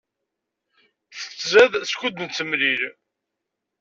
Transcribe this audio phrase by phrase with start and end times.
[1.17, 2.81] Tettzad skud nettemlil.